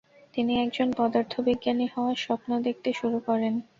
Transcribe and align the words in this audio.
তিনি 0.33 0.53
একজন 0.61 0.87
পদার্থবিজ্ঞানী 0.97 1.85
হওয়ার 1.93 2.17
স্বপ্ন 2.17 2.49
দেখতে 2.67 2.89
শুরু 2.93 3.17
করেন। 3.27 3.53